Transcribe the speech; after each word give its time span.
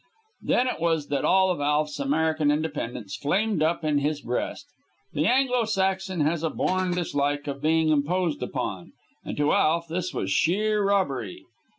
Then 0.41 0.67
it 0.67 0.79
was 0.79 1.09
that 1.09 1.23
all 1.25 1.51
of 1.51 1.61
Alf's 1.61 1.99
American 1.99 2.49
independence 2.49 3.15
flamed 3.15 3.61
up 3.61 3.83
in 3.85 3.99
his 3.99 4.19
breast. 4.19 4.65
The 5.13 5.27
Anglo 5.27 5.63
Saxon 5.65 6.21
has 6.21 6.41
a 6.41 6.49
born 6.49 6.89
dislike 6.95 7.45
of 7.45 7.61
being 7.61 7.89
imposed 7.89 8.41
upon, 8.41 8.93
and 9.23 9.37
to 9.37 9.53
Alf 9.53 9.85
this 9.87 10.11
was 10.11 10.31
sheer 10.31 10.83
robbery! 10.83 11.45